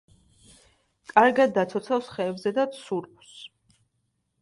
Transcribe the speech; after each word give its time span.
კარგად 1.11 1.53
დაცოცავს 1.59 2.11
ხეებზე 2.17 2.57
და 2.59 2.69
ცურავს. 2.81 3.41